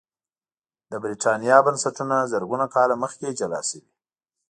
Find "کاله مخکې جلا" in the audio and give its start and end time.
2.75-3.61